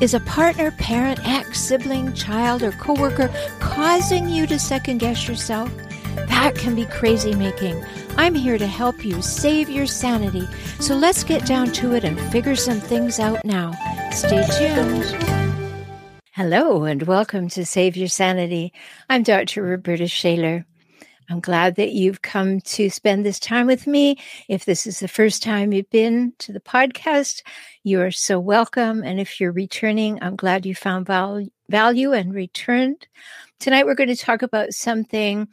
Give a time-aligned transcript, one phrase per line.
[0.00, 3.30] Is a partner, parent, ex, sibling, child, or coworker
[3.60, 5.72] causing you to second guess yourself?
[6.28, 7.82] That can be crazy making.
[8.16, 10.48] I'm here to help you save your sanity.
[10.80, 13.72] So let's get down to it and figure some things out now.
[14.10, 15.04] Stay tuned.
[16.32, 18.72] Hello, and welcome to Save Your Sanity.
[19.08, 19.62] I'm Dr.
[19.62, 20.66] Roberta Shaler.
[21.30, 24.16] I'm glad that you've come to spend this time with me.
[24.48, 27.42] If this is the first time you've been to the podcast,
[27.82, 29.02] you are so welcome.
[29.02, 33.06] And if you're returning, I'm glad you found val- value and returned.
[33.58, 35.48] Tonight, we're going to talk about something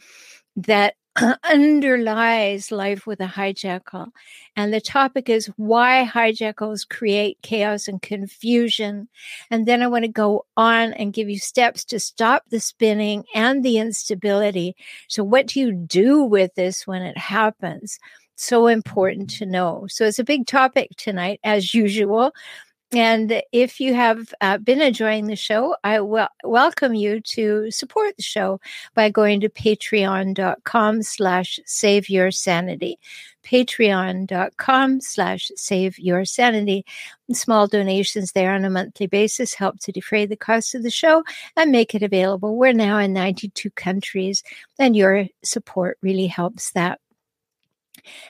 [0.58, 4.08] that Uh, underlies life with a hijackal.
[4.56, 9.10] And the topic is why hijackals create chaos and confusion.
[9.50, 13.26] And then I want to go on and give you steps to stop the spinning
[13.36, 14.74] and the instability.
[15.10, 18.00] So, what do you do with this when it happens?
[18.36, 19.88] So important to know.
[19.90, 22.32] So, it's a big topic tonight, as usual.
[22.94, 28.18] And if you have uh, been enjoying the show, I wel- welcome you to support
[28.18, 28.60] the show
[28.96, 33.00] by going to patreon.com slash save your sanity.
[33.46, 36.86] Patreon.com slash save your sanity.
[37.32, 41.24] Small donations there on a monthly basis help to defray the cost of the show
[41.56, 42.58] and make it available.
[42.58, 44.44] We're now in 92 countries,
[44.78, 47.00] and your support really helps that.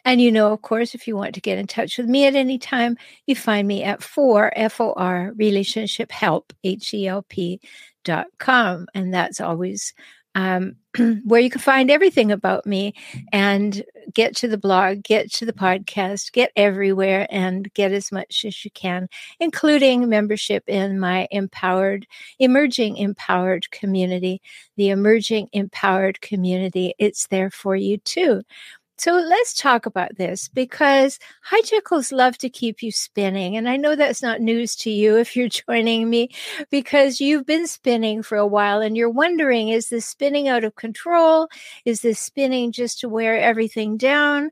[0.05, 2.35] And you know, of course, if you want to get in touch with me at
[2.35, 7.59] any time, you find me at for F-O-R relationship help, H-E-L-P
[8.03, 8.87] dot com.
[8.93, 9.93] And that's always
[10.35, 10.75] um,
[11.25, 12.93] where you can find everything about me
[13.31, 13.83] and
[14.13, 18.63] get to the blog, get to the podcast, get everywhere and get as much as
[18.63, 19.07] you can,
[19.39, 22.07] including membership in my empowered,
[22.39, 24.41] emerging empowered community,
[24.77, 26.93] the emerging empowered community.
[26.97, 28.41] It's there for you too.
[29.01, 31.17] So let's talk about this because
[31.51, 33.57] hijackals love to keep you spinning.
[33.57, 36.29] And I know that's not news to you if you're joining me
[36.69, 40.75] because you've been spinning for a while and you're wondering is this spinning out of
[40.75, 41.47] control?
[41.83, 44.51] Is this spinning just to wear everything down?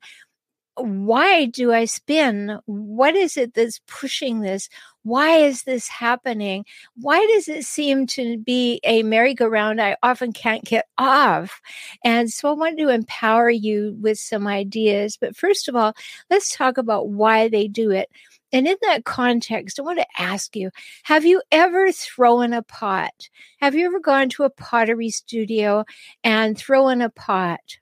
[0.82, 2.60] Why do I spin?
[2.66, 4.70] What is it that's pushing this?
[5.04, 6.66] Why is this happening?
[6.96, 11.62] Why does it seem to be a merry-go-round I often can't get off?
[12.04, 15.18] And so I want to empower you with some ideas.
[15.20, 15.94] But first of all,
[16.30, 18.10] let's talk about why they do it.
[18.52, 20.72] And in that context, I want to ask you
[21.04, 23.30] Have you ever thrown a pot?
[23.62, 25.86] Have you ever gone to a pottery studio
[26.24, 27.78] and thrown a pot?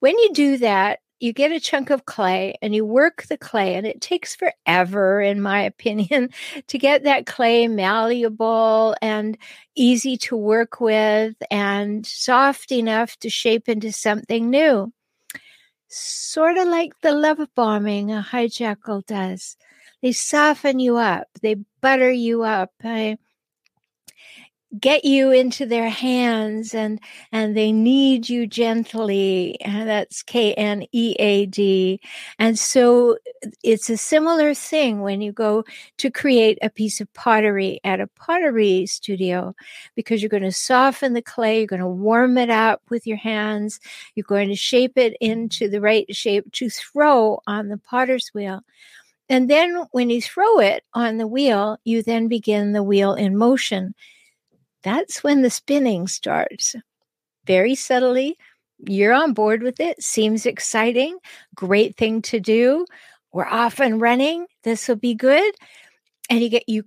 [0.00, 3.74] When you do that, you get a chunk of clay and you work the clay
[3.74, 6.30] and it takes forever in my opinion
[6.68, 9.36] to get that clay malleable and
[9.74, 14.92] easy to work with and soft enough to shape into something new.
[15.88, 19.56] Sort of like the love bombing a hijackal does.
[20.02, 21.26] They soften you up.
[21.40, 22.70] They butter you up.
[22.84, 23.16] I,
[24.78, 27.00] get you into their hands and
[27.32, 32.00] and they need you gently and that's k n e a d.
[32.38, 33.16] And so
[33.64, 35.64] it's a similar thing when you go
[35.98, 39.54] to create a piece of pottery at a pottery studio
[39.94, 43.16] because you're going to soften the clay you're going to warm it up with your
[43.16, 43.80] hands
[44.14, 48.60] you're going to shape it into the right shape to throw on the potter's wheel.
[49.30, 53.36] And then when you throw it on the wheel you then begin the wheel in
[53.36, 53.94] motion
[54.82, 56.74] that's when the spinning starts.
[57.46, 58.36] Very subtly,
[58.86, 60.02] you're on board with it.
[60.02, 61.18] Seems exciting.
[61.54, 62.86] Great thing to do.
[63.32, 64.46] We're off and running.
[64.64, 65.54] This will be good.
[66.30, 66.84] And you get you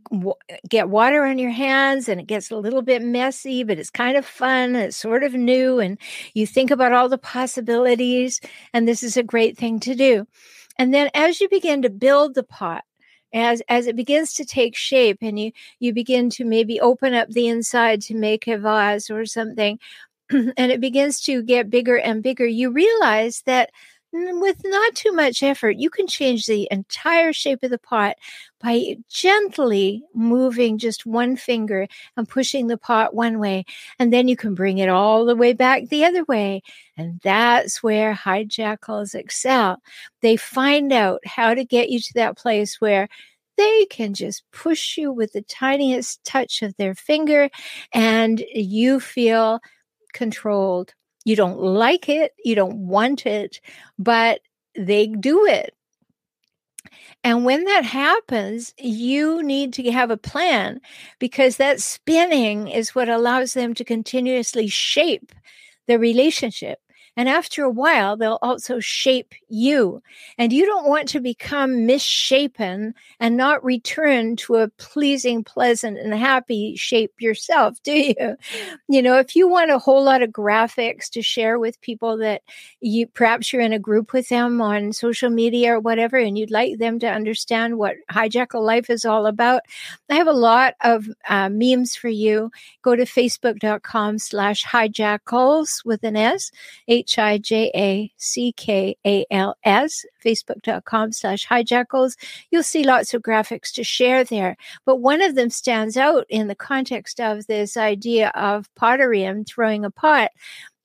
[0.70, 4.16] get water on your hands, and it gets a little bit messy, but it's kind
[4.16, 4.76] of fun.
[4.76, 5.98] It's sort of new, and
[6.36, 8.40] you think about all the possibilities.
[8.72, 10.28] And this is a great thing to do.
[10.78, 12.84] And then as you begin to build the pot,
[13.34, 17.30] as as it begins to take shape and you you begin to maybe open up
[17.30, 19.80] the inside to make a vase or something
[20.30, 23.72] and it begins to get bigger and bigger you realize that
[24.14, 28.18] Mm, with not too much effort, you can change the entire shape of the pot
[28.60, 31.88] by gently moving just one finger
[32.18, 33.64] and pushing the pot one way.
[34.00, 36.62] And then you can bring it all the way back the other way.
[36.98, 39.82] And that's where hijackals excel.
[40.22, 43.08] They find out how to get you to that place where
[43.58, 47.50] they can just push you with the tiniest touch of their finger
[47.94, 49.60] and you feel
[50.14, 50.94] controlled.
[51.26, 53.62] You don't like it, you don't want it,
[54.00, 54.42] but
[54.76, 55.76] they do it.
[57.24, 60.82] And when that happens, you need to have a plan
[61.20, 65.32] because that spinning is what allows them to continuously shape
[65.88, 66.80] the relationship.
[67.18, 70.02] And after a while, they'll also shape you.
[70.38, 76.14] And you don't want to become misshapen and not return to a pleasing, pleasant, and
[76.14, 78.38] happy shape yourself, do you?
[78.88, 82.44] You know, if you want a whole lot of graphics to share with people that
[82.80, 86.52] you perhaps you're in a group with them on social media or whatever, and you'd
[86.52, 89.64] like them to understand what hijackal life is all about,
[90.10, 92.52] I have a lot of uh, memes for you.
[92.82, 96.52] Go to facebook.com slash hijackals with an S.
[97.18, 102.18] I J A C K A L S, facebook.com slash hijackals.
[102.50, 104.58] You'll see lots of graphics to share there.
[104.86, 109.48] But one of them stands out in the context of this idea of pottery and
[109.48, 110.32] throwing a pot.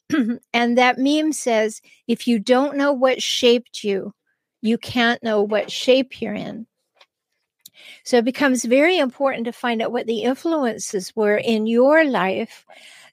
[0.52, 4.12] and that meme says, if you don't know what shaped you,
[4.62, 6.66] you can't know what shape you're in.
[8.04, 12.64] So it becomes very important to find out what the influences were in your life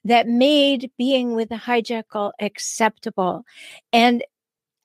[0.04, 3.44] that made being with a hijackal acceptable.
[3.92, 4.22] And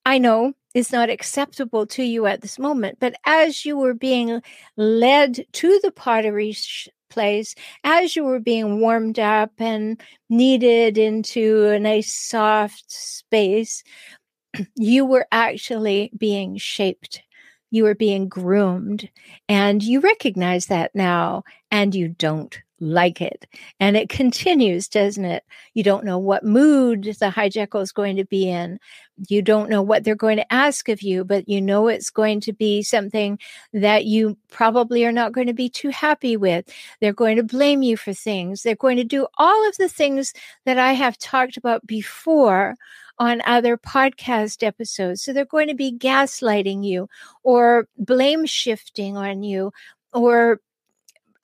[0.05, 4.41] I know it's not acceptable to you at this moment, but as you were being
[4.77, 11.67] led to the pottery sh- place, as you were being warmed up and kneaded into
[11.67, 13.83] a nice soft space,
[14.75, 17.21] you were actually being shaped.
[17.71, 19.09] You are being groomed,
[19.47, 23.45] and you recognize that now, and you don't like it.
[23.79, 25.43] And it continues, doesn't it?
[25.73, 28.79] You don't know what mood the hijackal is going to be in.
[29.27, 32.39] You don't know what they're going to ask of you, but you know it's going
[32.41, 33.37] to be something
[33.73, 36.65] that you probably are not going to be too happy with.
[37.01, 38.63] They're going to blame you for things.
[38.63, 40.33] They're going to do all of the things
[40.65, 42.75] that I have talked about before
[43.19, 45.21] on other podcast episodes.
[45.21, 47.09] So they're going to be gaslighting you
[47.43, 49.71] or blame shifting on you
[50.13, 50.61] or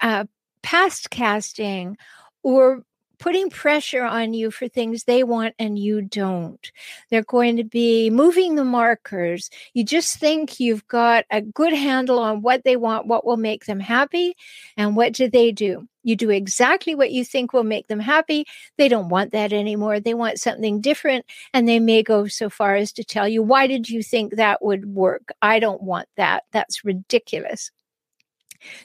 [0.01, 0.25] uh,
[0.63, 1.97] past casting
[2.43, 2.83] or
[3.25, 6.71] putting pressure on you for things they want and you don't.
[7.09, 9.49] They're going to be moving the markers.
[9.73, 13.65] You just think you've got a good handle on what they want, what will make
[13.65, 14.35] them happy,
[14.77, 15.87] and what do they do?
[16.03, 18.45] You do exactly what you think will make them happy.
[18.77, 19.99] They don't want that anymore.
[19.99, 21.25] They want something different.
[21.51, 24.63] And they may go so far as to tell you, why did you think that
[24.63, 25.29] would work?
[25.41, 26.43] I don't want that.
[26.51, 27.71] That's ridiculous.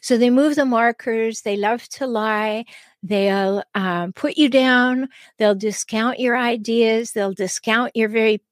[0.01, 1.43] So they move the markers.
[1.43, 2.65] They love to lie.
[3.03, 5.09] They'll um, put you down.
[5.39, 7.13] They'll discount your ideas.
[7.13, 8.43] They'll discount your very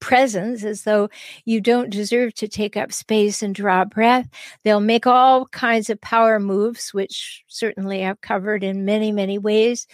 [0.00, 1.10] presence as though
[1.44, 4.28] you don't deserve to take up space and draw breath.
[4.64, 9.86] They'll make all kinds of power moves, which certainly I've covered in many, many ways.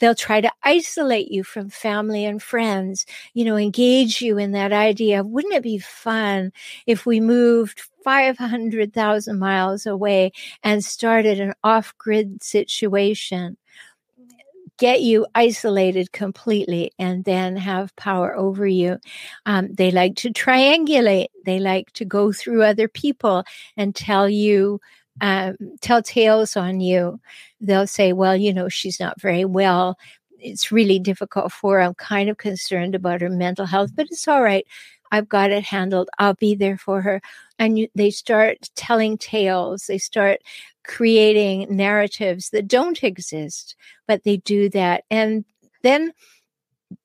[0.00, 3.04] They'll try to isolate you from family and friends,
[3.34, 6.52] you know, engage you in that idea wouldn't it be fun
[6.86, 10.32] if we moved 500,000 miles away
[10.62, 13.56] and started an off grid situation?
[14.78, 18.98] get you isolated completely and then have power over you.
[19.44, 21.26] Um, they like to triangulate.
[21.44, 23.44] They like to go through other people
[23.76, 24.80] and tell you
[25.20, 27.20] um, tell tales on you.
[27.60, 29.98] They'll say, well, you know, she's not very well.
[30.38, 31.82] It's really difficult for her.
[31.82, 34.66] I'm kind of concerned about her mental health, but it's all right.
[35.12, 36.08] I've got it handled.
[36.18, 37.20] I'll be there for her.
[37.60, 39.84] And you, they start telling tales.
[39.86, 40.40] They start
[40.82, 43.76] creating narratives that don't exist,
[44.08, 45.04] but they do that.
[45.10, 45.44] And
[45.82, 46.12] then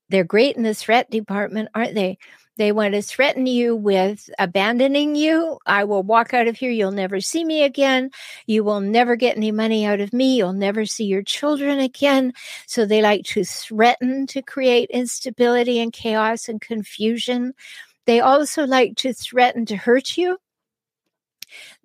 [0.10, 2.18] they're great in the threat department, aren't they?
[2.58, 5.60] They want to threaten you with abandoning you.
[5.66, 6.72] I will walk out of here.
[6.72, 8.12] You'll never see me again.
[8.48, 10.38] You will never get any money out of me.
[10.38, 12.32] You'll never see your children again.
[12.66, 17.54] So they like to threaten to create instability and chaos and confusion.
[18.06, 20.38] They also like to threaten to hurt you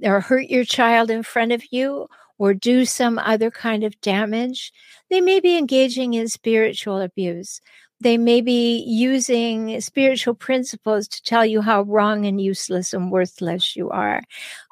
[0.02, 4.73] or hurt your child in front of you or do some other kind of damage.
[5.11, 7.61] They may be engaging in spiritual abuse
[8.00, 13.76] they may be using spiritual principles to tell you how wrong and useless and worthless
[13.76, 14.23] you are.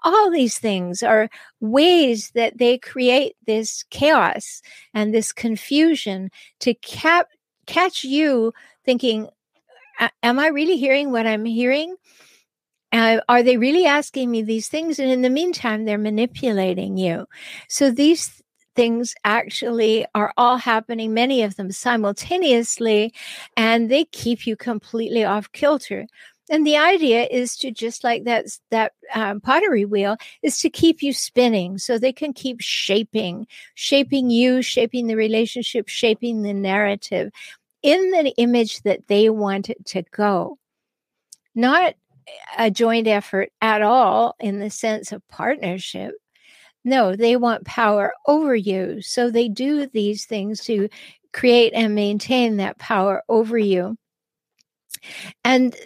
[0.03, 1.29] All these things are
[1.61, 4.63] ways that they create this chaos
[4.95, 6.31] and this confusion
[6.61, 7.29] to cap-
[7.67, 8.55] catch you
[8.85, 9.29] thinking,
[10.23, 11.97] Am I really hearing what I'm hearing?
[12.93, 14.99] Uh, are they really asking me these things?
[14.99, 17.27] And in the meantime, they're manipulating you.
[17.69, 18.43] So these
[18.75, 23.13] things actually are all happening, many of them simultaneously,
[23.57, 26.07] and they keep you completely off kilter.
[26.51, 31.03] And the idea is to just like that that um, pottery wheel is to keep
[31.03, 37.31] you spinning, so they can keep shaping, shaping you, shaping the relationship, shaping the narrative
[37.83, 40.59] in the image that they want it to go.
[41.55, 41.95] Not
[42.57, 46.15] a joint effort at all in the sense of partnership.
[46.85, 49.03] No, they want power over you.
[49.03, 50.89] So they do these things to
[51.33, 53.97] create and maintain that power over you.
[55.45, 55.77] And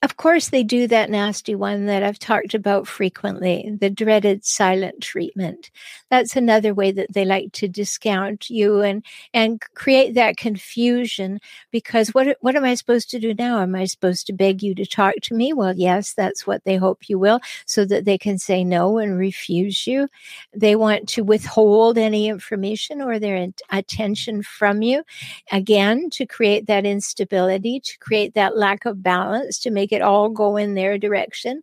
[0.00, 5.02] of course, they do that nasty one that I've talked about frequently the dreaded silent
[5.02, 5.72] treatment.
[6.08, 11.40] That's another way that they like to discount you and, and create that confusion
[11.72, 13.60] because what, what am I supposed to do now?
[13.60, 15.52] Am I supposed to beg you to talk to me?
[15.52, 19.18] Well, yes, that's what they hope you will so that they can say no and
[19.18, 20.08] refuse you.
[20.54, 25.02] They want to withhold any information or their attention from you.
[25.50, 30.02] Again, to create that instability, to create that lack of balance, to make make it
[30.02, 31.62] all go in their direction,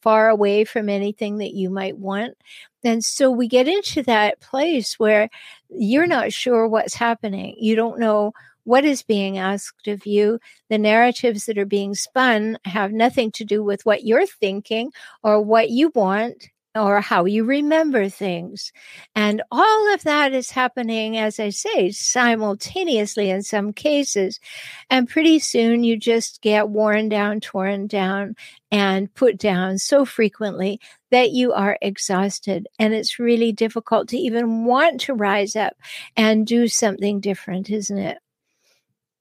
[0.00, 2.34] far away from anything that you might want.
[2.82, 5.28] And so we get into that place where
[5.68, 7.56] you're not sure what's happening.
[7.58, 8.32] You don't know
[8.64, 10.38] what is being asked of you.
[10.70, 14.90] The narratives that are being spun have nothing to do with what you're thinking
[15.22, 16.48] or what you want
[16.78, 18.72] or how you remember things.
[19.14, 24.40] And all of that is happening, as I say, simultaneously in some cases.
[24.88, 28.36] And pretty soon you just get worn down, torn down,
[28.70, 30.80] and put down so frequently
[31.10, 32.68] that you are exhausted.
[32.78, 35.76] And it's really difficult to even want to rise up
[36.16, 38.18] and do something different, isn't it?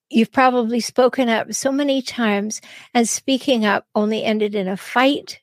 [0.09, 2.61] You've probably spoken up so many times,
[2.93, 5.41] and speaking up only ended in a fight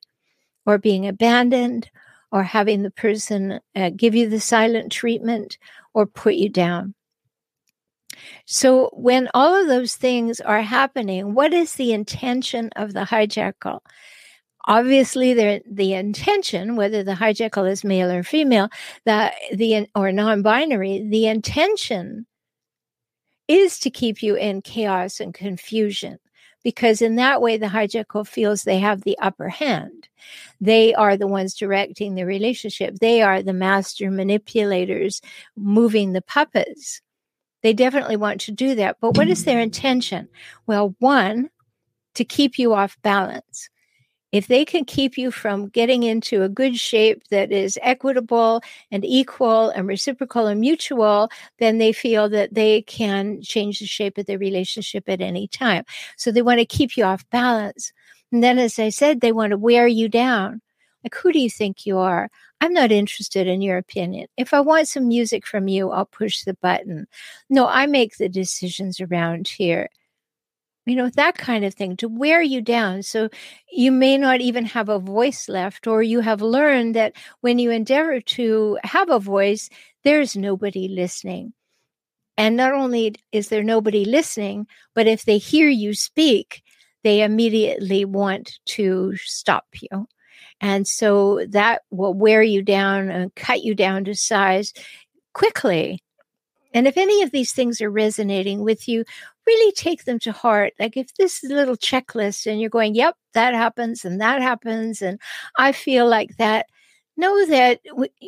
[0.64, 1.90] or being abandoned
[2.34, 5.56] or having the person uh, give you the silent treatment
[5.94, 6.92] or put you down.
[8.44, 13.78] So, when all of those things are happening, what is the intention of the hijackal?
[14.66, 18.68] Obviously, the intention, whether the hijackal is male or female,
[19.04, 22.26] that the or non-binary, the intention
[23.46, 26.18] is to keep you in chaos and confusion
[26.64, 30.09] because in that way the hijackal feels they have the upper hand.
[30.61, 32.97] They are the ones directing the relationship.
[32.99, 35.21] They are the master manipulators
[35.56, 37.00] moving the puppets.
[37.62, 38.97] They definitely want to do that.
[39.00, 40.28] But what is their intention?
[40.66, 41.50] Well one
[42.14, 43.68] to keep you off balance
[44.34, 48.60] if they can keep you from getting into a good shape that is equitable
[48.90, 54.18] and equal and reciprocal and mutual, then they feel that they can change the shape
[54.18, 55.84] of their relationship at any time.
[56.16, 57.92] So they want to keep you off balance.
[58.32, 60.60] And then, as I said, they want to wear you down.
[61.04, 62.28] Like, who do you think you are?
[62.60, 64.26] I'm not interested in your opinion.
[64.36, 67.06] If I want some music from you, I'll push the button.
[67.48, 69.90] No, I make the decisions around here
[70.86, 73.02] you know, that kind of thing to wear you down.
[73.02, 73.28] So
[73.72, 77.70] you may not even have a voice left, or you have learned that when you
[77.70, 79.70] endeavor to have a voice,
[80.04, 81.52] there's nobody listening.
[82.36, 86.62] And not only is there nobody listening, but if they hear you speak,
[87.04, 90.06] they immediately want to stop you.
[90.60, 94.72] And so that will wear you down and cut you down to size
[95.34, 96.03] quickly.
[96.75, 99.04] And if any of these things are resonating with you,
[99.47, 100.73] really take them to heart.
[100.78, 104.43] Like if this is a little checklist and you're going, yep, that happens and that
[104.43, 105.21] happens, and
[105.57, 106.66] I feel like that,
[107.16, 107.81] know that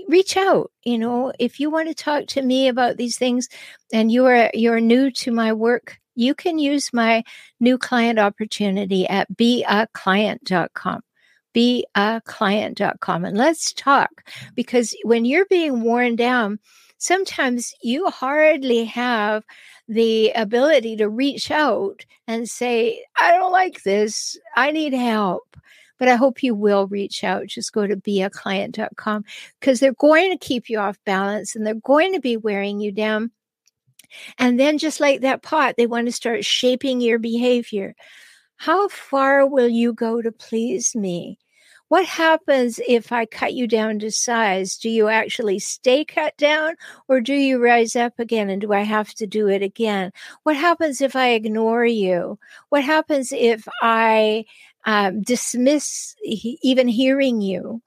[0.09, 0.71] reach out.
[0.85, 3.49] You know, if you want to talk to me about these things
[3.93, 7.25] and you're you're new to my work, you can use my
[7.61, 11.01] new client opportunity at beaclient.com
[11.55, 14.11] beaclient.com and let's talk
[14.55, 16.59] because when you're being worn down
[16.99, 19.45] sometimes you hardly have
[19.89, 24.39] the ability to reach out and say, I don't like this.
[24.57, 25.57] I need help.
[25.99, 27.47] But I hope you will reach out.
[27.47, 29.25] Just go to beaclient.com
[29.59, 32.93] because they're going to keep you off balance and they're going to be wearing you
[32.93, 33.31] down.
[34.39, 37.95] And then, just like that pot, they want to start shaping your behavior.
[38.57, 41.39] How far will you go to please me?
[41.89, 44.77] What happens if I cut you down to size?
[44.77, 46.75] Do you actually stay cut down
[47.09, 48.51] or do you rise up again?
[48.51, 50.11] And do I have to do it again?
[50.43, 52.39] What happens if I ignore you?
[52.71, 54.47] What happens if I
[54.85, 57.83] um, dismiss he- even hearing you?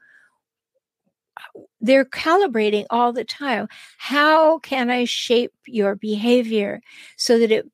[1.81, 3.67] They're calibrating all the time.
[3.97, 6.81] How can I shape your behavior
[7.17, 7.69] so that it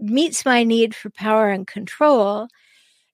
[0.00, 2.48] meets my need for power and control?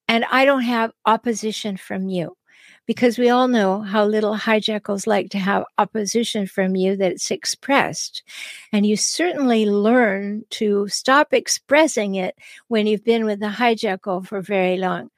[0.07, 2.35] and I don't have opposition from you
[2.85, 8.23] because we all know how little hijackals like to have opposition from you that's expressed.
[8.71, 12.35] And you certainly learn to stop expressing it
[12.67, 15.09] when you've been with the hijackal for very long.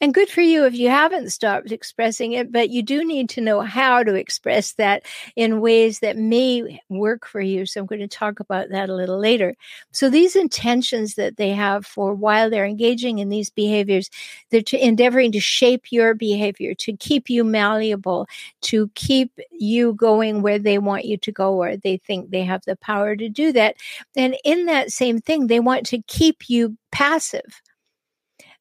[0.00, 3.40] And good for you if you haven't stopped expressing it, but you do need to
[3.40, 7.66] know how to express that in ways that may work for you.
[7.66, 9.56] So I'm going to talk about that a little later.
[9.90, 14.08] So these intentions that they have for while they're engaging in these behaviors,
[14.50, 18.28] they're to endeavoring to shape your behavior, to keep you malleable,
[18.62, 22.62] to keep you going where they want you to go, or they think they have
[22.66, 23.74] the power to do that.
[24.16, 27.60] And in that same thing, they want to keep you passive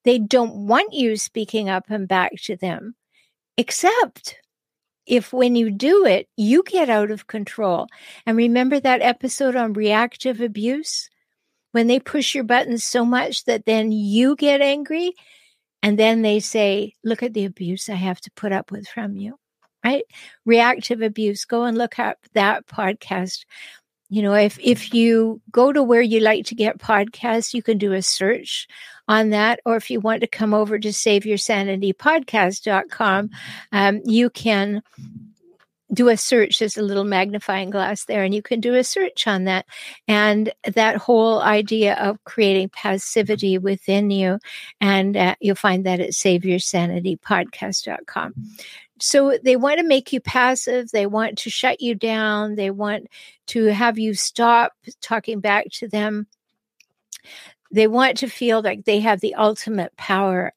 [0.08, 2.96] they don't want you speaking up and back to them,
[3.58, 4.38] except
[5.06, 7.88] if when you do it, you get out of control.
[8.26, 11.10] And remember that episode on reactive abuse?
[11.74, 15.14] When they push your buttons so much that then you get angry
[15.84, 19.18] and then they say, Look at the abuse I have to put up with from
[19.18, 19.36] you,
[19.84, 20.04] right?
[20.46, 21.44] Reactive abuse.
[21.44, 23.46] Go and look up that podcast
[24.10, 27.78] you know if if you go to where you like to get podcasts you can
[27.78, 28.68] do a search
[29.08, 33.30] on that or if you want to come over to saveyourSanityPodcast.com
[33.72, 34.82] um, you can
[35.94, 36.60] do a search.
[36.60, 39.66] There's a little magnifying glass there and you can do a search on that.
[40.08, 44.40] And that whole idea of creating passivity within you
[44.82, 48.34] and uh, you'll find that at saveyourSanityPodcast.com
[49.00, 53.08] so they want to make you passive they want to shut you down they want
[53.48, 56.28] to have you stop talking back to them.
[57.72, 60.54] They want to feel like they have the ultimate power.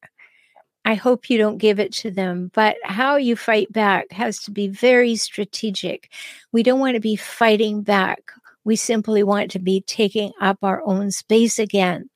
[0.84, 4.50] I hope you don't give it to them but how you fight back has to
[4.50, 6.10] be very strategic.
[6.52, 8.32] We don't want to be fighting back.
[8.64, 12.10] We simply want to be taking up our own space again.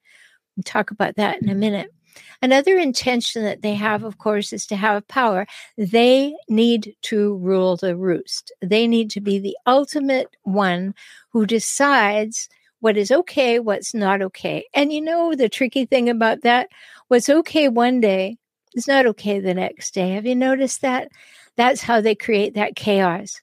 [0.56, 1.93] We'll talk about that in a minute
[2.42, 5.46] Another intention that they have, of course, is to have power.
[5.76, 8.52] They need to rule the roost.
[8.60, 10.94] They need to be the ultimate one
[11.30, 12.48] who decides
[12.80, 14.66] what is okay, what's not okay.
[14.74, 16.68] And you know, the tricky thing about that,
[17.08, 18.36] what's okay one day
[18.74, 20.10] is not okay the next day.
[20.10, 21.08] Have you noticed that?
[21.56, 23.40] That's how they create that chaos.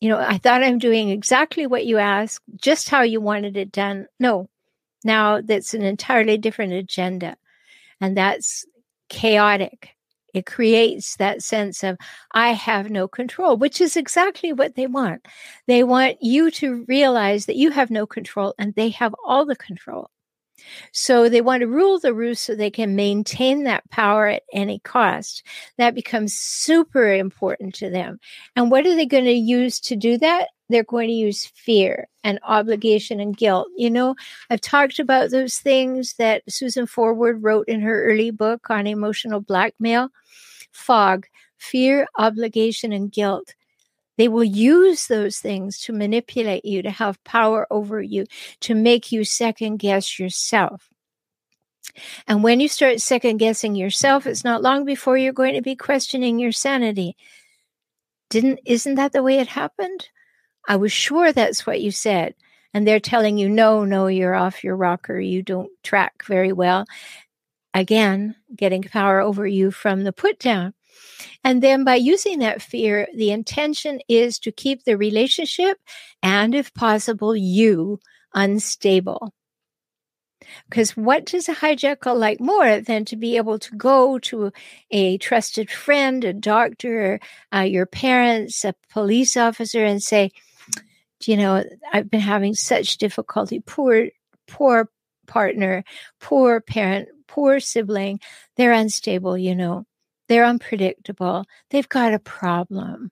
[0.00, 3.72] You know, I thought I'm doing exactly what you asked, just how you wanted it
[3.72, 4.06] done.
[4.20, 4.48] No,
[5.04, 7.36] now that's an entirely different agenda.
[8.00, 8.64] And that's
[9.08, 9.90] chaotic.
[10.34, 11.96] It creates that sense of,
[12.32, 15.26] I have no control, which is exactly what they want.
[15.66, 19.56] They want you to realize that you have no control and they have all the
[19.56, 20.10] control.
[20.92, 24.80] So they want to rule the roost so they can maintain that power at any
[24.80, 25.44] cost.
[25.78, 28.18] That becomes super important to them.
[28.56, 30.48] And what are they going to use to do that?
[30.68, 33.68] They're going to use fear and obligation and guilt.
[33.76, 34.14] You know,
[34.50, 39.40] I've talked about those things that Susan Forward wrote in her early book on emotional
[39.40, 40.10] blackmail.
[40.72, 41.26] Fog,
[41.56, 43.54] fear, obligation, and guilt.
[44.18, 48.26] They will use those things to manipulate you, to have power over you,
[48.60, 50.90] to make you second guess yourself.
[52.26, 55.76] And when you start second guessing yourself, it's not long before you're going to be
[55.76, 57.16] questioning your sanity.
[58.28, 60.08] Didn't isn't that the way it happened?
[60.66, 62.34] I was sure that's what you said.
[62.74, 65.18] And they're telling you, no, no, you're off your rocker.
[65.18, 66.86] You don't track very well.
[67.74, 70.74] Again, getting power over you from the put down.
[71.44, 75.78] And then by using that fear, the intention is to keep the relationship
[76.22, 78.00] and, if possible, you
[78.34, 79.32] unstable.
[80.68, 84.52] Because what does a hijackal like more than to be able to go to
[84.90, 87.20] a trusted friend, a doctor,
[87.54, 90.30] uh, your parents, a police officer, and say,
[91.26, 94.08] you know, I've been having such difficulty, poor,
[94.46, 94.90] poor
[95.26, 95.84] partner,
[96.20, 98.20] poor parent, poor sibling,
[98.56, 99.84] they're unstable, you know.
[100.28, 101.46] They're unpredictable.
[101.70, 103.10] They've got a problem.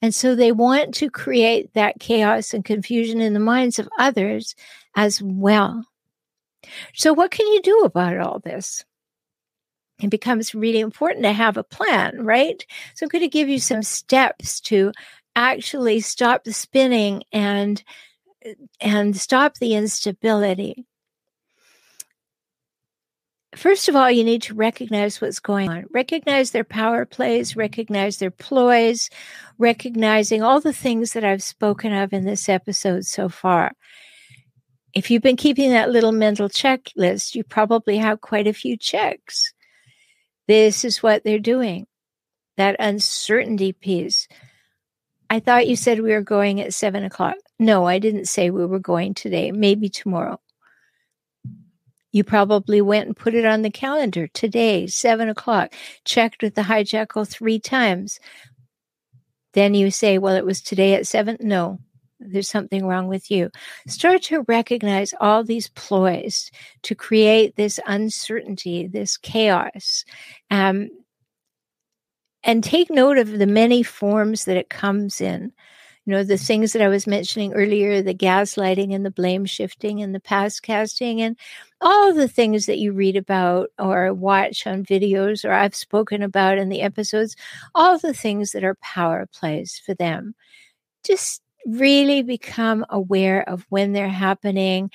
[0.00, 4.54] And so they want to create that chaos and confusion in the minds of others
[4.96, 5.84] as well.
[6.94, 8.84] So, what can you do about all this?
[10.00, 12.64] It becomes really important to have a plan, right?
[12.94, 14.92] So, I'm going to give you some steps to
[15.38, 17.82] actually stop the spinning and
[18.80, 20.86] and stop the instability
[23.58, 25.84] first of all, you need to recognize what's going on.
[25.90, 29.10] Recognize their power plays, recognize their ploys,
[29.58, 33.72] recognizing all the things that I've spoken of in this episode so far.
[34.94, 39.52] If you've been keeping that little mental checklist, you probably have quite a few checks.
[40.46, 41.86] This is what they're doing.
[42.56, 44.28] That uncertainty piece.
[45.30, 47.36] I thought you said we were going at seven o'clock.
[47.58, 50.40] No, I didn't say we were going today, maybe tomorrow.
[52.12, 56.62] You probably went and put it on the calendar today, seven o'clock, checked with the
[56.62, 58.18] hijackal three times.
[59.52, 61.36] Then you say, well, it was today at seven.
[61.40, 61.78] No,
[62.18, 63.50] there's something wrong with you.
[63.86, 66.50] Start to recognize all these ploys
[66.82, 70.04] to create this uncertainty, this chaos.
[70.50, 70.88] Um,
[72.44, 75.52] and take note of the many forms that it comes in.
[76.06, 80.00] You know, the things that I was mentioning earlier the gaslighting and the blame shifting
[80.02, 81.36] and the past casting, and
[81.82, 86.58] all the things that you read about or watch on videos or I've spoken about
[86.58, 87.36] in the episodes,
[87.74, 90.34] all the things that are power plays for them.
[91.04, 94.90] Just really become aware of when they're happening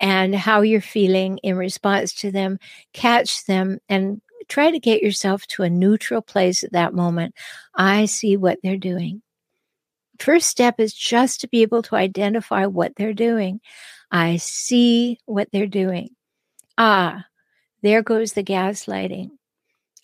[0.00, 2.58] and how you're feeling in response to them,
[2.92, 7.34] catch them and try to get yourself to a neutral place at that moment.
[7.74, 9.22] I see what they're doing.
[10.18, 13.60] First step is just to be able to identify what they're doing.
[14.10, 16.10] I see what they're doing.
[16.76, 17.24] Ah,
[17.82, 19.30] there goes the gaslighting.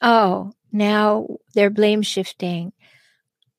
[0.00, 2.72] Oh, now they're blame shifting.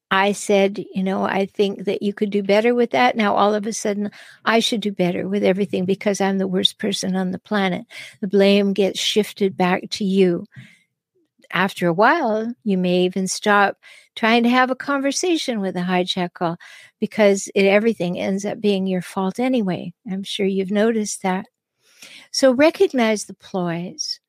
[0.10, 3.18] I said, you know, I think that you could do better with that.
[3.18, 4.10] Now, all of a sudden,
[4.46, 7.86] I should do better with everything because I'm the worst person on the planet.
[8.22, 10.46] The blame gets shifted back to you.
[11.52, 13.78] After a while, you may even stop
[14.16, 16.58] trying to have a conversation with a hijackal
[17.00, 19.94] because it, everything ends up being your fault anyway.
[20.10, 21.46] I'm sure you've noticed that.
[22.32, 24.20] So recognize the ploys.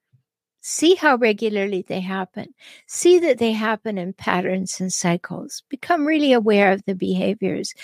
[0.60, 2.54] See how regularly they happen.
[2.86, 5.62] See that they happen in patterns and cycles.
[5.68, 7.74] Become really aware of the behaviors.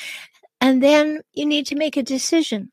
[0.60, 2.72] And then you need to make a decision.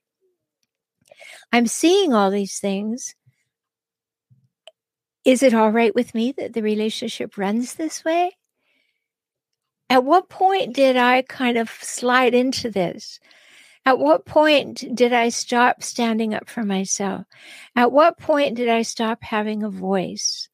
[1.51, 3.15] I'm seeing all these things.
[5.23, 8.37] Is it all right with me that the relationship runs this way?
[9.89, 13.19] At what point did I kind of slide into this?
[13.85, 17.25] At what point did I stop standing up for myself?
[17.75, 20.49] At what point did I stop having a voice?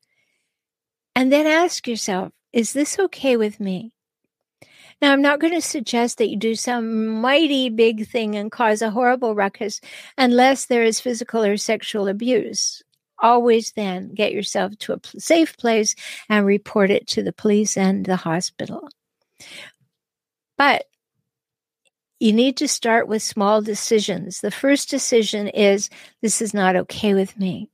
[1.16, 3.92] And then ask yourself, is this okay with me?
[5.02, 8.82] Now, I'm not going to suggest that you do some mighty big thing and cause
[8.82, 9.80] a horrible ruckus
[10.18, 12.82] unless there is physical or sexual abuse.
[13.20, 15.96] Always then get yourself to a safe place
[16.30, 18.90] and report it to the police and the hospital.
[20.58, 20.86] But
[22.20, 24.42] you need to start with small decisions.
[24.42, 25.90] The first decision is
[26.22, 27.70] this is not okay with me.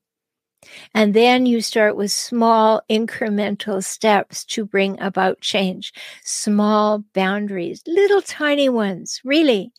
[0.93, 8.21] And then you start with small incremental steps to bring about change, small boundaries, little
[8.21, 9.71] tiny ones, really.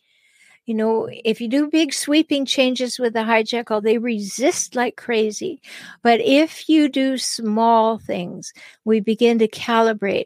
[0.65, 5.61] You know, if you do big sweeping changes with the hijackal, they resist like crazy.
[6.01, 8.51] But if you do small things,
[8.83, 10.25] we begin to calibrate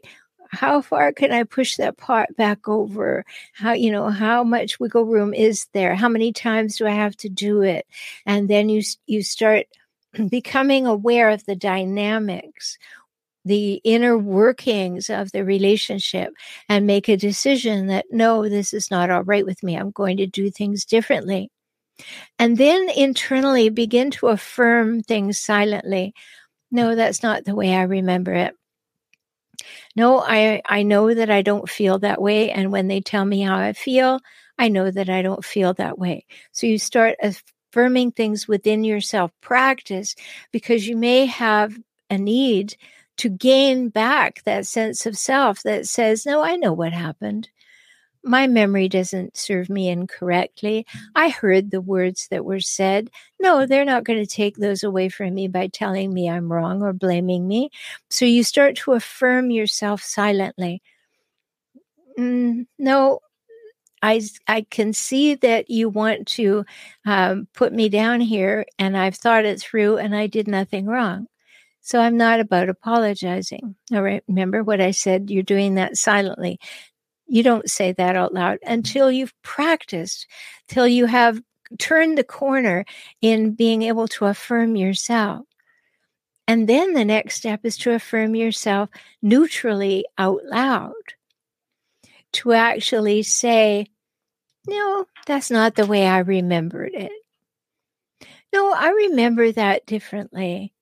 [0.50, 3.24] how far can I push that pot back over?
[3.54, 5.94] How, you know, how much wiggle room is there?
[5.94, 7.86] How many times do I have to do it?
[8.26, 9.66] And then you, you start
[10.28, 12.78] becoming aware of the dynamics,
[13.44, 16.32] the inner workings of the relationship
[16.68, 19.76] and make a decision that no, this is not all right with me.
[19.76, 21.50] I'm going to do things differently.
[22.40, 26.12] And then internally begin to affirm things silently.
[26.72, 28.54] No, that's not the way I remember it
[29.96, 32.50] no, I, I know that I don't feel that way.
[32.50, 34.20] And when they tell me how I feel,
[34.58, 36.26] I know that I don't feel that way.
[36.52, 40.14] So you start affirming things within yourself, practice,
[40.52, 41.76] because you may have
[42.08, 42.76] a need
[43.18, 47.48] to gain back that sense of self that says, No, I know what happened
[48.22, 50.86] my memory doesn't serve me incorrectly.
[51.14, 53.10] I heard the words that were said.
[53.40, 56.82] No, they're not going to take those away from me by telling me I'm wrong
[56.82, 57.70] or blaming me.
[58.10, 60.82] So you start to affirm yourself silently.
[62.18, 63.20] Mm, no,
[64.02, 66.64] I, I can see that you want to
[67.06, 71.26] um, put me down here, and I've thought it through, and I did nothing wrong.
[71.82, 73.74] So I'm not about apologizing.
[73.92, 74.22] All right.
[74.28, 75.30] Remember what I said?
[75.30, 76.60] You're doing that silently.
[77.30, 78.72] You don't say that out loud mm-hmm.
[78.72, 80.26] until you've practiced,
[80.66, 81.40] till you have
[81.78, 82.84] turned the corner
[83.22, 85.46] in being able to affirm yourself.
[86.48, 88.90] And then the next step is to affirm yourself
[89.22, 90.92] neutrally out loud.
[92.32, 93.86] To actually say,
[94.66, 97.12] no, that's not the way I remembered it.
[98.52, 100.72] No, I remember that differently.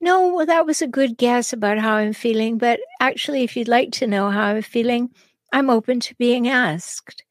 [0.00, 2.58] No, well, that was a good guess about how I'm feeling.
[2.58, 5.10] But actually, if you'd like to know how I'm feeling,
[5.52, 7.22] I'm open to being asked.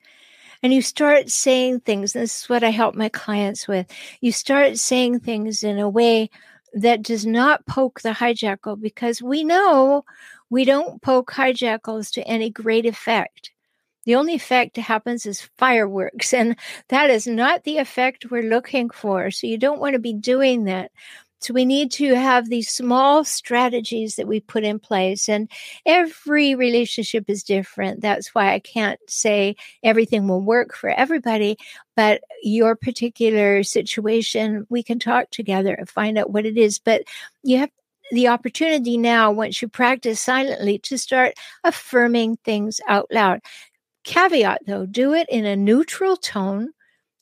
[0.64, 2.14] And you start saying things.
[2.14, 3.88] This is what I help my clients with.
[4.22, 6.30] You start saying things in a way
[6.74, 10.04] that does not poke the hijackal because we know
[10.50, 13.52] we don't poke hijackals to any great effect.
[14.06, 16.58] The only effect that happens is fireworks, and
[16.90, 19.32] that is not the effect we're looking for.
[19.32, 20.92] So you don't want to be doing that.
[21.39, 25.30] So we need to have these small strategies that we put in place.
[25.30, 25.49] And
[25.86, 28.02] every relationship is different.
[28.02, 31.58] That's why I can't say everything will work for everybody.
[31.95, 36.80] But your particular situation, we can talk together and find out what it is.
[36.80, 37.04] But
[37.43, 37.71] you have
[38.12, 43.39] the opportunity now, once you practice silently, to start affirming things out loud.
[44.04, 46.71] Caveat though, do it in a neutral tone,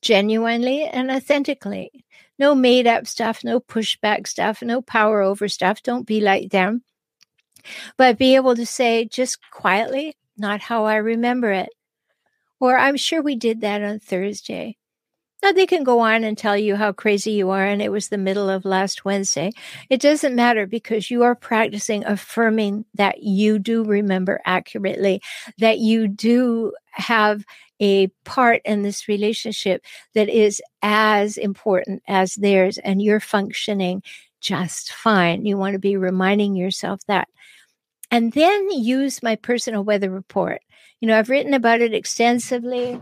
[0.02, 2.06] genuinely and authentically.
[2.40, 5.82] No made up stuff, no pushback stuff, no power over stuff.
[5.84, 6.84] Don't be like them.
[7.98, 11.70] But be able to say just quietly, not how I remember it.
[12.60, 14.78] Or I'm sure we did that on Thursday.
[15.44, 18.10] Now, they can go on and tell you how crazy you are, and it was
[18.10, 19.52] the middle of last Wednesday.
[19.88, 25.22] It doesn't matter because you are practicing affirming that you do remember accurately,
[25.60, 27.46] that you do have
[27.80, 34.02] a part in this relationship that is as important as theirs, and you're functioning
[34.40, 35.46] just fine.
[35.46, 37.28] You want to be reminding yourself that.
[38.12, 40.62] And then use my personal weather report.
[41.02, 43.02] You know, I've written about it extensively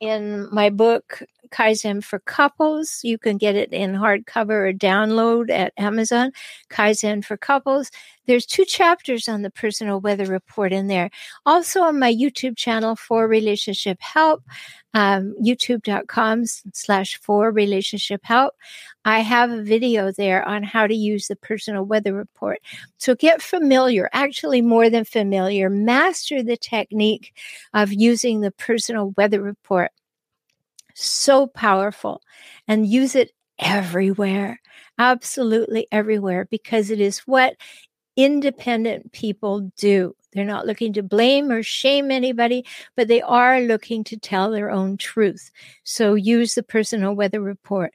[0.00, 3.00] in my book, Kaizen for Couples.
[3.02, 6.32] You can get it in hardcover or download at Amazon.
[6.70, 7.90] Kaizen for Couples.
[8.26, 11.10] There's two chapters on the personal weather report in there.
[11.46, 14.44] Also on my YouTube channel for relationship help,
[14.94, 18.54] um, youtube.com slash for relationship help.
[19.04, 22.60] I have a video there on how to use the personal weather report.
[22.98, 27.34] So get familiar, actually more than familiar, master the technique
[27.74, 29.90] of using the personal weather report
[31.02, 32.22] so powerful
[32.68, 34.60] and use it everywhere,
[34.98, 37.56] absolutely everywhere, because it is what
[38.16, 40.14] independent people do.
[40.32, 42.64] They're not looking to blame or shame anybody,
[42.96, 45.50] but they are looking to tell their own truth.
[45.82, 47.92] So use the personal weather report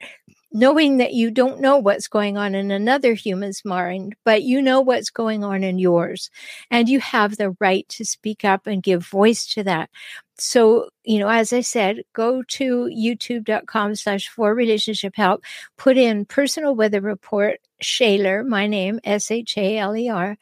[0.52, 4.80] knowing that you don't know what's going on in another human's mind, but you know
[4.80, 6.30] what's going on in yours.
[6.70, 9.90] And you have the right to speak up and give voice to that.
[10.38, 15.44] So, you know, as I said, go to youtube.com slash for relationship help,
[15.78, 20.36] put in personal weather report, Shaler, my name, S H A L E R,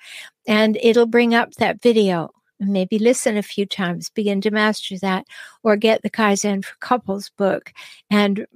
[0.47, 2.31] and it'll bring up that video
[2.61, 5.27] maybe listen a few times, begin to master that,
[5.63, 7.73] or get the Kaizen for Couples book
[8.11, 8.47] and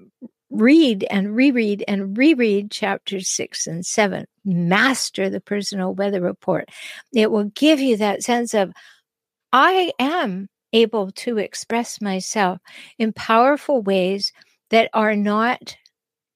[0.51, 4.27] read and reread and reread chapters six and seven.
[4.45, 6.71] Master the personal weather report.
[7.15, 8.73] It will give you that sense of,
[9.53, 12.61] I am able to express myself
[12.99, 14.33] in powerful ways
[14.71, 15.77] that are not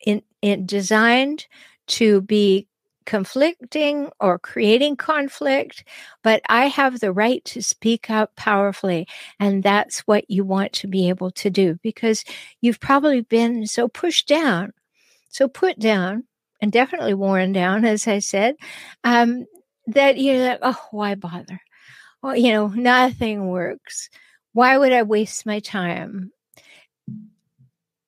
[0.06, 1.46] in, in designed
[1.86, 2.66] to be
[3.04, 5.84] conflicting or creating conflict,
[6.22, 9.06] but I have the right to speak up powerfully.
[9.40, 12.24] And that's what you want to be able to do because
[12.60, 14.72] you've probably been so pushed down,
[15.28, 16.24] so put down,
[16.60, 18.54] and definitely worn down, as I said,
[19.02, 19.46] um,
[19.88, 21.60] that you're like, oh, why bother?
[22.22, 24.08] Well, you know, nothing works.
[24.52, 26.32] Why would I waste my time?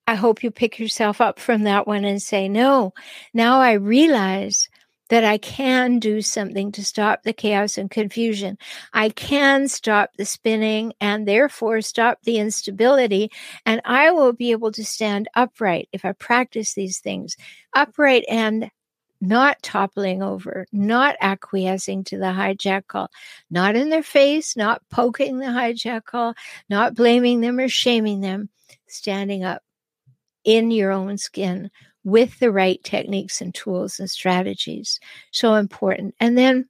[0.06, 2.92] I hope you pick yourself up from that one and say, no,
[3.32, 4.68] now I realize
[5.08, 8.58] that I can do something to stop the chaos and confusion.
[8.92, 13.30] I can stop the spinning and therefore stop the instability.
[13.66, 17.36] And I will be able to stand upright if I practice these things
[17.74, 18.70] upright and
[19.26, 23.08] not toppling over, not acquiescing to the hijackal,
[23.50, 26.34] not in their face, not poking the hijackal,
[26.68, 28.48] not blaming them or shaming them,
[28.86, 29.62] standing up
[30.44, 31.70] in your own skin
[32.04, 35.00] with the right techniques and tools and strategies.
[35.30, 36.14] So important.
[36.20, 36.68] And then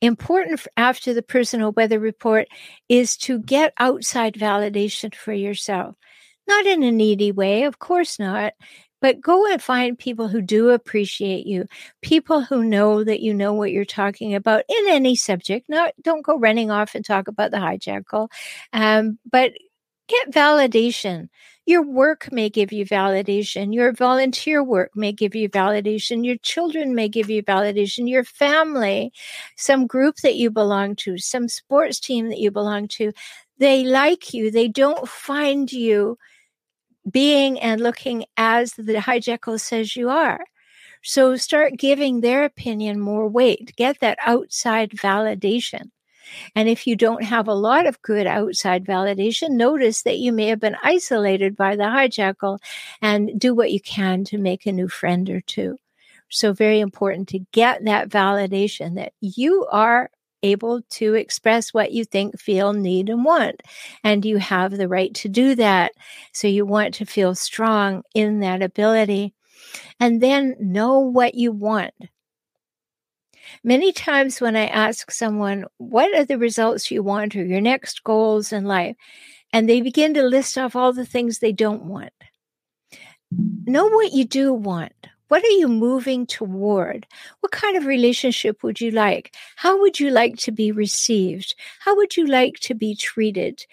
[0.00, 2.48] important after the personal weather report
[2.88, 5.96] is to get outside validation for yourself.
[6.46, 8.52] Not in a needy way, of course not,
[9.04, 11.66] but go and find people who do appreciate you,
[12.00, 15.68] people who know that you know what you're talking about in any subject.
[15.68, 18.30] Not don't go running off and talk about the hijackal,
[18.72, 19.52] um, but
[20.08, 21.28] get validation
[21.66, 23.74] your work may give you validation.
[23.74, 26.24] Your volunteer work may give you validation.
[26.24, 28.08] Your children may give you validation.
[28.08, 29.12] Your family,
[29.56, 33.12] some group that you belong to, some sports team that you belong to,
[33.58, 34.50] they like you.
[34.50, 36.18] They don't find you
[37.10, 40.44] being and looking as the hijackal says you are.
[41.02, 43.74] So start giving their opinion more weight.
[43.76, 45.90] Get that outside validation.
[46.54, 50.46] And if you don't have a lot of good outside validation, notice that you may
[50.46, 52.58] have been isolated by the hijackal
[53.02, 55.78] and do what you can to make a new friend or two.
[56.30, 60.10] So, very important to get that validation that you are
[60.44, 63.62] able to express what you think, feel, need, and want.
[64.02, 65.92] And you have the right to do that.
[66.32, 69.34] So, you want to feel strong in that ability.
[69.98, 71.94] And then know what you want.
[73.62, 78.04] Many times when I ask someone, What are the results you want or your next
[78.04, 78.96] goals in life?
[79.54, 82.12] and they begin to list off all the things they don't want.
[83.30, 84.92] Know what you do want.
[85.34, 87.08] What are you moving toward?
[87.40, 89.34] What kind of relationship would you like?
[89.56, 91.56] How would you like to be received?
[91.80, 93.66] How would you like to be treated?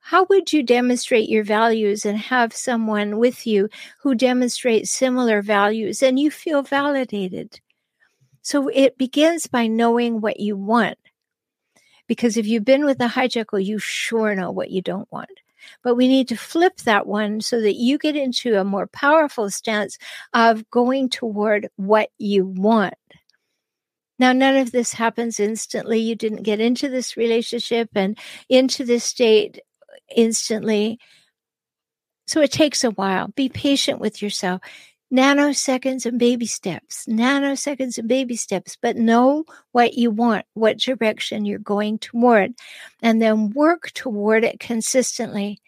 [0.00, 3.68] How would you demonstrate your values and have someone with you
[4.02, 7.60] who demonstrates similar values and you feel validated?
[8.42, 10.98] So it begins by knowing what you want.
[12.08, 15.30] Because if you've been with a hijackal, you sure know what you don't want.
[15.82, 19.50] But we need to flip that one so that you get into a more powerful
[19.50, 19.98] stance
[20.32, 22.94] of going toward what you want.
[24.18, 25.98] Now, none of this happens instantly.
[25.98, 28.16] You didn't get into this relationship and
[28.48, 29.60] into this state
[30.14, 30.98] instantly.
[32.26, 33.28] So it takes a while.
[33.34, 34.60] Be patient with yourself
[35.14, 41.44] nanoseconds and baby steps, nanoseconds and baby steps, but know what you want, what direction
[41.44, 42.52] you're going toward,
[43.00, 45.60] and then work toward it consistently.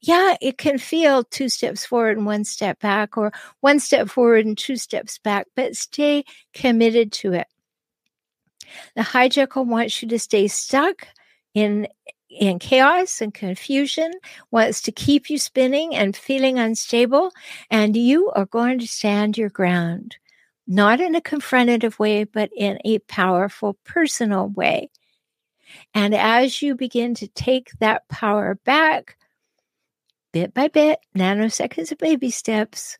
[0.00, 4.46] Yeah, it can feel two steps forward and one step back, or one step forward
[4.46, 7.46] and two steps back, but stay committed to it.
[8.96, 11.06] The hijackal wants you to stay stuck
[11.54, 11.88] in
[12.28, 14.12] in chaos and confusion,
[14.50, 17.32] wants to keep you spinning and feeling unstable,
[17.70, 20.16] and you are going to stand your ground,
[20.66, 24.90] not in a confrontative way, but in a powerful, personal way.
[25.94, 29.16] And as you begin to take that power back,
[30.32, 32.98] bit by bit, nanoseconds of baby steps,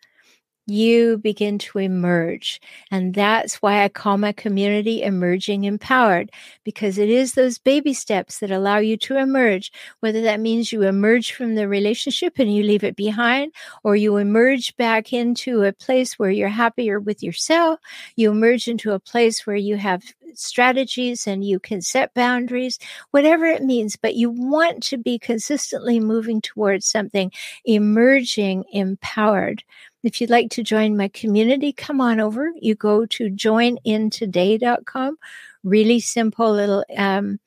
[0.66, 2.60] you begin to emerge.
[2.90, 6.30] And that's why I call my community Emerging Empowered,
[6.64, 10.82] because it is those baby steps that allow you to emerge, whether that means you
[10.82, 15.72] emerge from the relationship and you leave it behind, or you emerge back into a
[15.72, 17.78] place where you're happier with yourself,
[18.16, 20.02] you emerge into a place where you have
[20.34, 22.78] strategies and you can set boundaries,
[23.10, 27.30] whatever it means, but you want to be consistently moving towards something
[27.64, 29.62] emerging empowered.
[30.02, 32.52] If you'd like to join my community, come on over.
[32.60, 35.16] You go to joinintoday.com.
[35.62, 37.38] Really simple little um,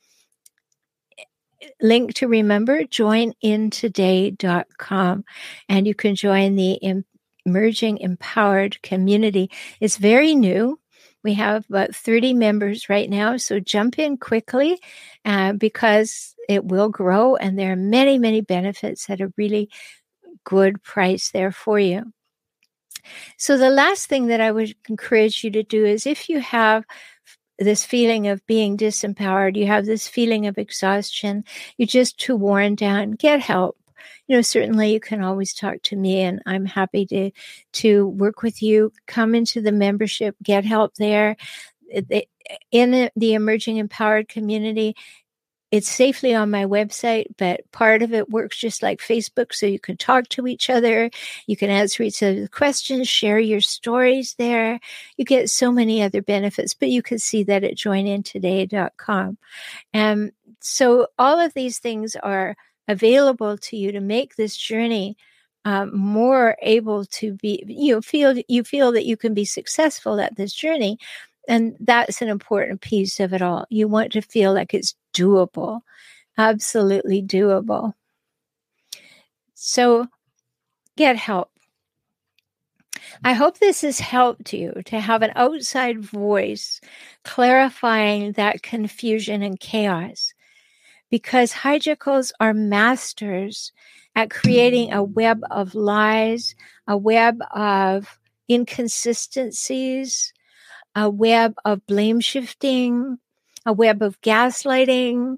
[1.81, 5.25] link to remember joinintoday.com.
[5.69, 7.03] And you can join the
[7.45, 9.51] emerging empowered community.
[9.79, 10.79] It's very new.
[11.27, 13.35] We have about 30 members right now.
[13.35, 14.79] So jump in quickly
[15.25, 19.69] uh, because it will grow and there are many, many benefits at a really
[20.45, 22.13] good price there for you.
[23.35, 26.85] So, the last thing that I would encourage you to do is if you have
[27.59, 31.43] this feeling of being disempowered, you have this feeling of exhaustion,
[31.77, 33.77] you're just too worn down, get help.
[34.27, 37.31] You know, certainly you can always talk to me and I'm happy to
[37.73, 38.91] to work with you.
[39.07, 41.37] Come into the membership, get help there.
[41.91, 42.21] Eh,
[42.71, 44.95] in the emerging empowered community,
[45.69, 49.53] it's safely on my website, but part of it works just like Facebook.
[49.53, 51.09] So you can talk to each other.
[51.45, 54.79] You can answer each other's questions, share your stories there.
[55.17, 59.37] You get so many other benefits, but you can see that at joinintoday.com.
[59.93, 62.55] And so all of these things are
[62.87, 65.17] available to you to make this journey
[65.65, 70.35] um, more able to be you feel you feel that you can be successful at
[70.37, 70.97] this journey
[71.49, 75.81] and that's an important piece of it all you want to feel like it's doable,
[76.37, 77.93] absolutely doable.
[79.55, 80.07] So
[80.95, 81.49] get help.
[83.23, 86.81] I hope this has helped you to have an outside voice
[87.23, 90.33] clarifying that confusion and chaos
[91.09, 93.71] because hijackals are masters
[94.15, 96.55] at creating a web of lies,
[96.87, 100.33] a web of inconsistencies,
[100.95, 103.19] a web of blame shifting,
[103.65, 105.37] a web of gaslighting.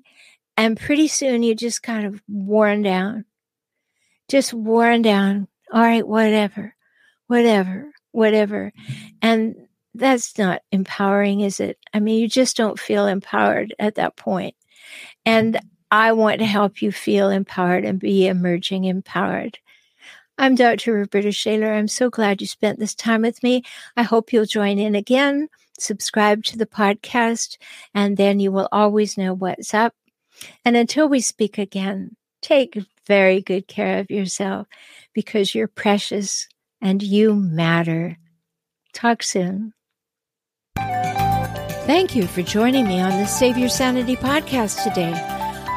[0.55, 3.25] And pretty soon you just kind of worn down,
[4.29, 5.47] just worn down.
[5.71, 6.75] All right, whatever,
[7.27, 8.71] whatever, whatever.
[9.21, 9.55] And
[9.93, 11.77] that's not empowering, is it?
[11.93, 14.55] I mean, you just don't feel empowered at that point.
[15.25, 15.59] And
[15.91, 19.59] I want to help you feel empowered and be emerging empowered.
[20.37, 20.93] I'm Dr.
[20.93, 21.73] Roberta Shaler.
[21.73, 23.63] I'm so glad you spent this time with me.
[23.97, 25.49] I hope you'll join in again
[25.81, 27.57] subscribe to the podcast,
[27.93, 29.93] and then you will always know what's up.
[30.63, 34.67] And until we speak again, take very good care of yourself
[35.13, 36.47] because you're precious
[36.81, 38.17] and you matter.
[38.93, 39.73] Talk soon.
[41.89, 45.11] Thank you for joining me on the Save Your Sanity podcast today.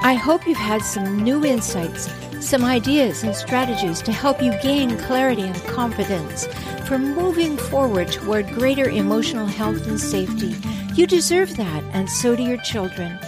[0.02, 2.06] I hope you've had some new insights
[2.38, 6.46] some ideas and strategies to help you gain clarity and confidence
[6.86, 10.54] for moving forward toward greater emotional health and safety.
[10.94, 13.18] You deserve that, and so do your children.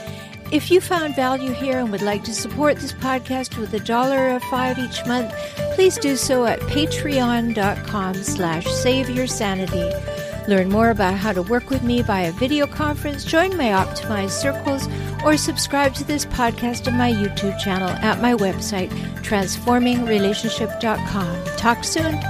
[0.53, 4.35] If you found value here and would like to support this podcast with a dollar
[4.35, 5.33] or five each month,
[5.75, 9.91] please do so at patreon.com slash save your sanity.
[10.47, 14.89] Learn more about how to work with me via video conference, join my optimized circles,
[15.25, 18.91] or subscribe to this podcast on my YouTube channel at my website,
[19.23, 21.45] transformingrelationship.com.
[21.57, 22.21] Talk soon.